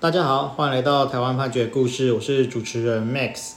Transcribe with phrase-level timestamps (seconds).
[0.00, 3.54] 大家好，欢迎来到台湾判决故事，我是主持人 Max。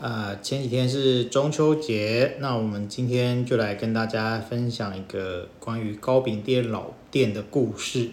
[0.00, 8.10] 呃，前几天是中秋节，那我们今天就来跟大家分享一个关于糕饼店老店的故事。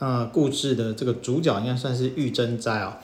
[0.00, 3.00] 呃，故事的这个主角应该算是玉珍斋啊。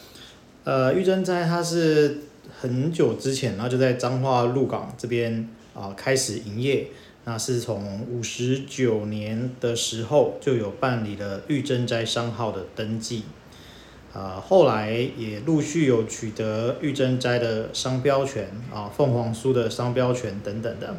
[0.64, 2.18] 呃，玉珍斋它是
[2.61, 6.88] 很久之前，然后就在彰化鹿港这边啊、开始营业。
[7.27, 13.22] 那是从五十九年的时候就有办理了玉珍斋商号的登记。
[14.12, 20.96] 呃，后来也陆续有取得玉珍斋的商标权啊，凤凰酥的商标权等等的。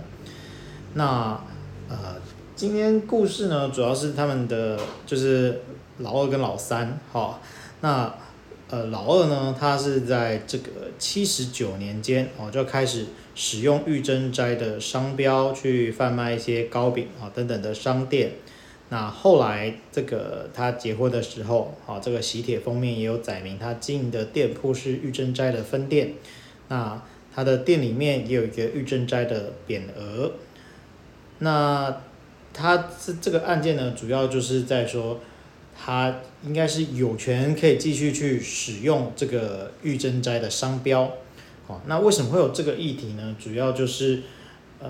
[0.94, 1.42] 那
[1.90, 2.16] 呃，
[2.56, 5.62] 今天故事呢，主要是他们的就是
[5.98, 7.42] 老二跟老三哈。
[7.82, 8.16] 那
[8.70, 18.32] 呃，老二呢，他是在这个七十九年间哦，就开始使用玉珍斋的商标去贩卖一些糕饼啊等等的商店。
[18.94, 26.16] 那后来，这个他结婚的时候，啊，这个喜帖封面也有载明他经营的店铺是玉珍斋的分店。
[26.68, 27.02] 那
[27.34, 30.34] 他的店里面也有一个玉珍斋的匾额。
[31.40, 32.02] 那
[32.54, 35.22] 他这这个案件呢，主要就是在说，
[35.74, 41.10] 他应该是有权可以继续去使用这个玉珍斋的商标。
[41.66, 43.34] 好，那为什么会有这个议题呢？
[43.40, 44.24] 主要就是，
[44.82, 44.90] 呃，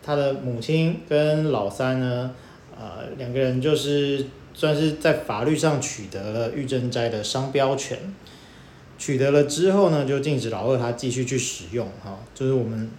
[0.00, 2.32] 他的母亲跟老三呢。
[2.78, 8.14] 呃，两个人就是算是在法律上取得了玉珍斋的商标权，
[8.98, 12.90] 取得了之后呢，就禁止老二他继续去使用哈，就是我们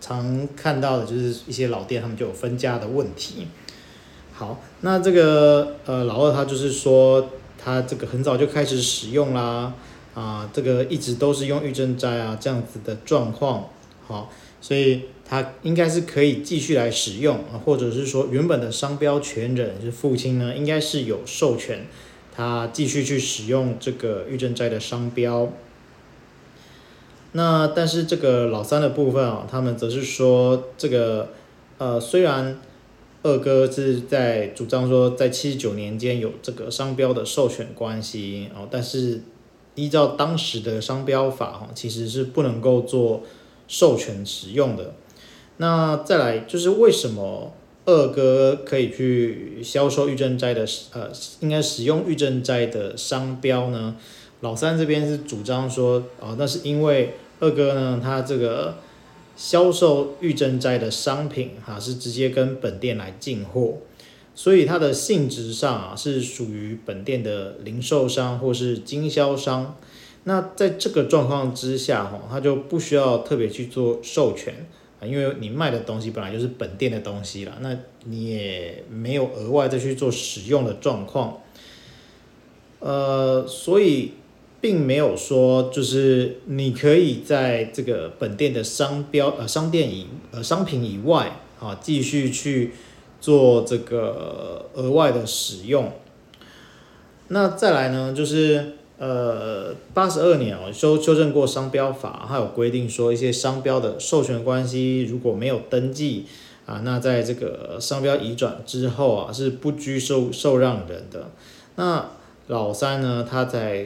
[0.00, 3.46] 常看到的，就是一些老店他们就有分家的问题。
[4.32, 7.30] 好，那这个呃老二他就是说
[7.62, 9.72] 他这个很早就开始使用啦，
[10.14, 13.70] 啊，这个一直都是用玉珍斋啊这样子的状况，
[14.06, 15.02] 好，所以。
[15.28, 21.84] 他应该是可以继续来使用啊，或者是说原本的商标权人是父亲呢，应该是有授权
[22.32, 25.52] 他继续去使用这个玉珍斋的商标。
[27.32, 31.30] 那但是这个老三的部分啊，他们则是说这个
[31.78, 32.60] 呃，虽然
[33.24, 39.22] 二哥是在主张说在七十九年间有这个商标的授权关系哦，但是
[39.74, 43.24] 依照当时的商标法哈，其实是不能够做
[43.68, 44.94] 授权使用的。
[45.58, 47.54] 那再来就是为什么
[47.86, 51.10] 二哥可以去销售玉珍斋的呃，
[51.40, 53.96] 应该使用玉珍斋的商标呢？
[54.40, 58.76] 老三这边是主张说，啊、哦，那是因为二哥呢，他这个
[59.34, 63.78] 销售玉珍斋的商品哈、是直接跟本店来进货，
[64.34, 69.76] 所以它的性质上啊是属于本店的零售商或是经销商。
[70.28, 74.66] 那在这个状况之下哈，他就不需要特别去做授权。
[74.98, 77.76] 啊，因为你卖的东西本来就是本店的东西了，那
[78.06, 81.42] 你也没有额外再去做使用的状况，
[82.80, 84.14] 呃，所以
[84.60, 92.72] 并没有说就是你可以在这个本店的商标呃商店以呃商品以外啊继续去
[93.20, 95.92] 做这个额外的使用。
[97.28, 98.72] 那再来呢，就是。
[98.98, 106.24] 呃，八十二年哦，修修正过商标法，还有规定说一些商标的授权关系如果没有登记
[106.64, 111.28] 啊，那在这个商标移转之后啊，是不拘受受让人的。
[111.74, 112.06] 那
[112.46, 113.84] 老三呢，他在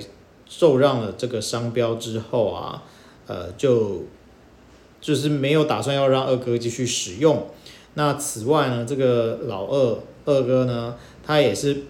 [0.49, 2.85] 受让了这个商标之后啊，
[3.27, 4.05] 呃，就
[5.01, 7.49] 就是没有打算要让二哥继续使用。
[7.95, 10.95] 那此外呢，这个老二二哥呢，
[11.27, 11.83] 他也是。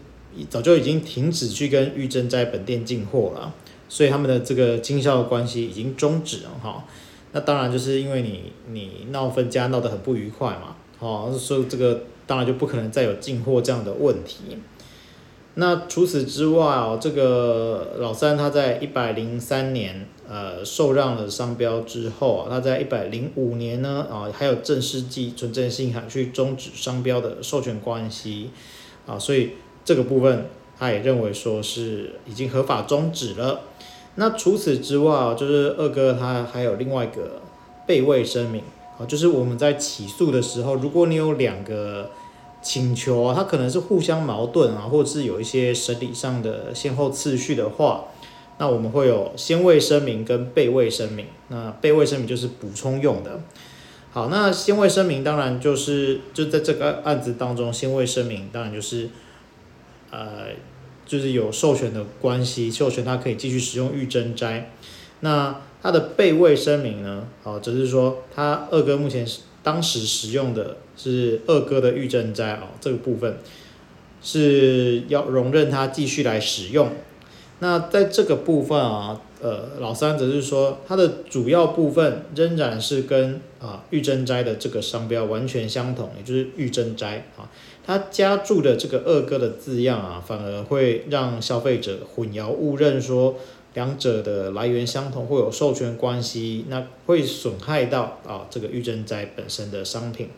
[0.48, 3.52] 早就已经停止去跟玉珍在本店进货了，
[3.88, 6.84] 所以他们的这个经销的关系已经终止了哈。
[7.32, 14.58] 那当然就是因为你你闹分家闹得很不愉快嘛，哦，所以这个当然就不可能再有进货这样的问题。
[15.54, 28.50] 那除此之外哦，这个老三他在一百零三年呃受让了商标之后啊，他在一百零五年呢啊还有正式寄存证信函去终止商标的授权关系
[29.06, 29.50] 啊，所以。
[29.84, 30.46] 这个部分，
[30.78, 33.62] 他也认为说是已经合法终止了。
[34.16, 37.40] 那除此之外，就是二哥他还有另外一个
[37.86, 38.62] 备位声明
[38.98, 42.10] 啊，就是我们在起诉的时候，如果你有两个
[42.60, 48.06] 请求啊，它可能是互相矛盾啊，或者是有一些审理上的先后次序的话，
[48.58, 51.26] 那我们会有先位声明跟备位声明。
[51.48, 53.40] 那备位声明就是补充用的。
[54.10, 59.08] 好，那先位声明当然就是就在这个案子当中，先位声明当然就是。
[60.10, 60.48] 呃，
[61.06, 64.70] 就是有授权的关系，授权他可以继续使用玉珍斋。
[65.20, 67.26] 那他的备位声明呢？
[67.42, 73.38] 哦，只是说他二哥目前是当时使用的是二哥的玉珍斋哦，这个部分
[74.22, 76.90] 是要容忍他继续来使用。
[77.60, 87.50] 那在这个部分啊，呃，老三则是说，它的主要部分仍然是跟啊玉珍斋的这个商标完全相同，也就是玉珍斋啊。
[87.90, 93.34] 他加注的这个二哥的字样啊，反而会让消费者混淆误认，说
[93.74, 100.28] 两者的来源相同，会有授权关系，那会损害到啊这个玉珍斋本身的商品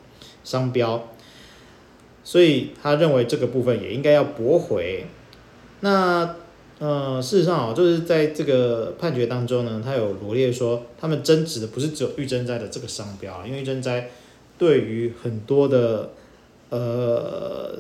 [0.43, 1.07] 商标。
[2.25, 5.05] 所以他认为这个部分也应该要驳回。
[5.81, 6.37] 那。
[6.79, 14.11] 呃，事实上啊，就是在这个判决当中呢，他有罗列说，他们争执的不是只有玉珍斋的这个商标啊，因为玉珍斋
[14.59, 16.11] 对于很多的
[16.73, 17.77] 呃，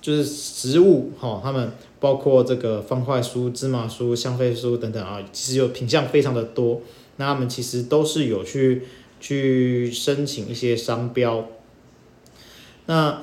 [0.00, 6.82] 就是食物哈，他们包括这个方块酥、芝麻酥、香妃酥等等啊，其实有品相非常的多，
[7.16, 8.82] 那他们其实都是有去
[9.18, 11.46] 去申请一些商标。
[12.86, 13.22] 那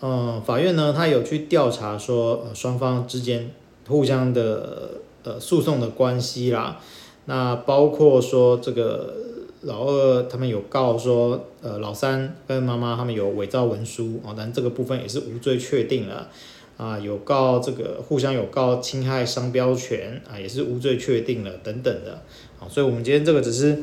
[0.00, 3.50] 呃，法院呢，他有去调查说，呃，双方之间。
[3.86, 4.92] 互相的
[5.24, 6.80] 呃诉讼的关系啦，
[7.26, 9.14] 那包括说这个
[9.64, 16.28] 老二他们有告说，呃老三跟妈妈他们有伪造文书哦，但这个部分也是无罪确定了
[16.76, 22.22] 啊，有告这个互相有告侵害商标权啊，也是无罪确定了等等的，
[22.58, 23.78] 好，所以我们今天这个只是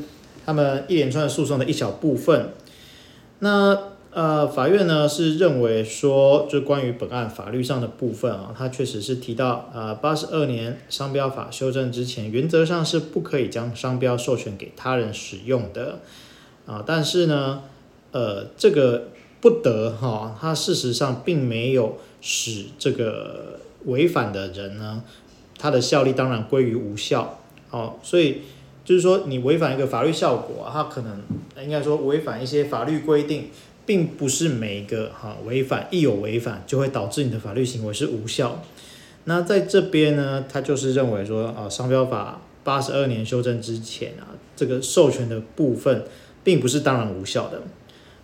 [0.45, 2.53] 他们一连串诉讼的一小部分，
[3.39, 3.90] 那。
[4.13, 15.99] 呃，法院呢是认为说，就关于本案法律上的部分啊，它确实是提到，呃，八十二年商标法修正之前，原则上是不可以将商标授权给他人使用的，
[16.65, 17.61] 啊，但是呢，
[18.11, 19.07] 呃，这个
[19.39, 25.03] 不得哈，它事实上并没有使这个违反的人呢，
[25.57, 28.41] 他的效力当然归于无效，哦，所以
[28.83, 31.21] 就是说，你违反一个法律效果啊，它可能
[31.63, 33.45] 应该说违反一些法律规定。
[33.85, 38.63] 并不是每一个哈违反，一有违反就会导致你的法律行为是无效。
[39.25, 46.05] 那在这边呢，他就是认为说啊，商标法八十二年修正之前啊，这个授权的部分
[46.43, 47.61] 并不是当然无效的。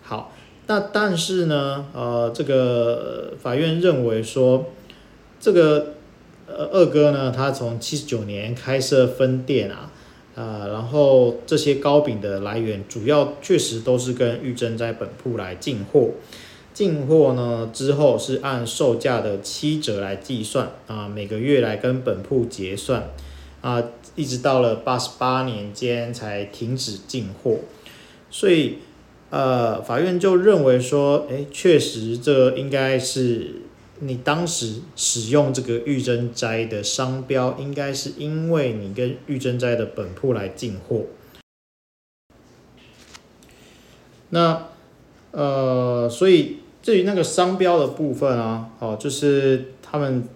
[0.02, 0.34] 好，
[0.68, 4.72] 那但是呢，呃，这个法院认为说，
[5.40, 5.96] 这个
[6.48, 9.92] 呃二哥呢，他从七十九年开设分店啊。
[10.38, 16.12] 呃，然后这些糕饼的来源主要确实都是跟玉珍在本铺来进货，
[16.76, 23.10] 进货呢之后是按售价的七折来计算啊，每个月来跟本铺结算
[23.62, 23.84] 啊，
[24.16, 27.58] 一直到了八十八年间才停止进货，
[28.30, 28.76] 所以
[29.32, 33.64] 呃，法院就认为说，哎，确实这应该是。
[34.00, 41.06] 你当时使用这个玉珍斋的商标，应该是因为你跟玉珍斋的本铺来进货。
[44.30, 44.68] 那
[45.32, 50.28] 呃，所以至于那个商标的部分啊，哦，就是他们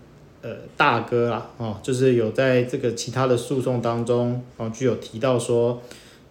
[0.42, 5.82] 呃大哥啊，哦，就是有在这个其他的诉讼当中，哦，就有提到说，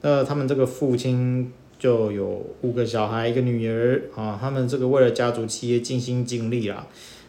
[0.00, 6.86] 那他们这个父亲就有五个小孩，一个女儿啊，他们这个为了家族企业尽心尽力啦。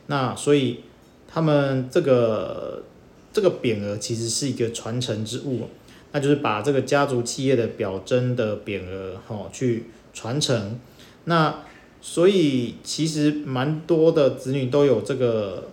[0.08, 0.82] 那所以
[1.28, 2.84] 他们这个
[3.32, 5.70] 这个匾额其实是一个传承之物，
[6.12, 10.80] 那就是把这个家族企业的表征的匾额哈去传承。
[11.26, 11.64] 那
[12.02, 15.70] 所以其实蛮多的子女都有这个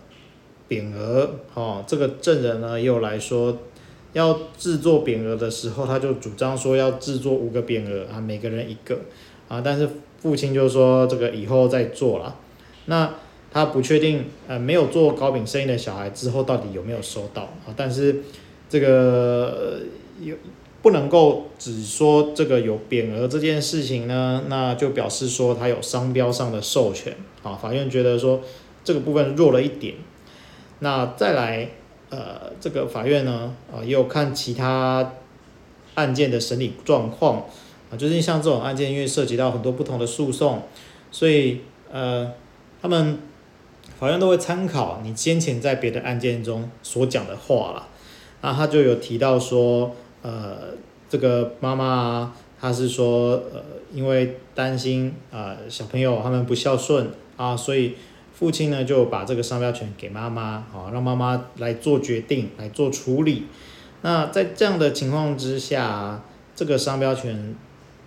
[0.69, 3.57] 匾额哈，这个证人呢又来说
[4.13, 8.99] 要制作匾额的时候，他就主张说要制作五个匾额啊，每个人一个
[9.47, 9.89] 啊，但是
[10.21, 12.35] 父亲就说这个以后再做了。
[12.85, 13.11] 那
[13.51, 17.73] 他不确定，呃，没有做糕饼生意的小孩之后到底有没有收到啊？
[17.75, 18.21] 但是
[18.69, 19.79] 这个
[20.21, 20.35] 有
[20.83, 27.53] 不能够只说这个有匾额这件事情呢，那就表示说他有商标上的授权啊。
[27.53, 28.39] 法院觉得说
[28.83, 29.95] 这个部分弱了一点。
[30.81, 31.69] 那再来，
[32.11, 35.13] 呃，这个法院呢，啊，也有看其他
[35.95, 37.45] 案件的审理状况
[37.91, 40.61] 啊，就是像这种案件，因为涉及到很多不同的诉讼，
[41.11, 42.31] 所以呃，
[42.79, 43.17] 他们。
[43.99, 47.87] 法院都会参考你先前在别的案件中所讲的话了，
[48.41, 50.69] 那他就有提到说，呃，
[51.09, 53.61] 这个妈妈啊，她是说，呃，
[53.93, 57.95] 因为担心啊、呃、小朋友他们不孝顺啊，所以
[58.33, 63.47] 父亲呢就把这个商标权给妈妈，啊，让妈妈来做决定，来做处理。
[64.01, 66.23] 那在这样的情况之下，
[66.55, 67.53] 这个商标权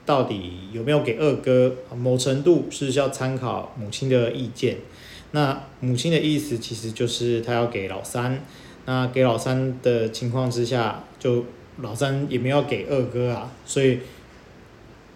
[0.06, 1.74] 到底有没有给二哥？
[1.94, 4.78] 某程度是需要参考母亲的意见。
[5.32, 8.42] 那母亲的意思其实就是他要给老三，
[8.86, 11.44] 那给老三的情况之下，就
[11.80, 13.98] 老三也没有给二哥啊，所以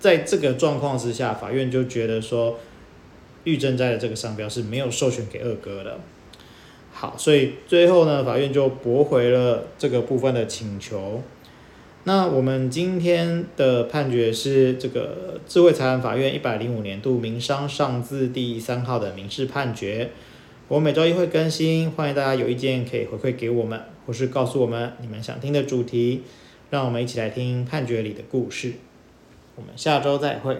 [0.00, 2.58] 在这个状况之下，法院就觉得说
[3.44, 6.00] 玉珍斋的这个商标是没有授权给二哥的。
[6.92, 11.22] 好，所以最后呢，法院就驳回了这个部分的请求。
[12.08, 20.12] 那我们今天的判决是这个智慧财产法院一百零五年度民商上字第三号的民事判决。
[20.68, 26.22] 我每周一会更新，欢迎大家有意见可以回馈给我们，或是告诉我们你们想听的主题，
[26.70, 28.74] 让我们一起来听判决里的故事。
[29.56, 30.58] 我们下周再会。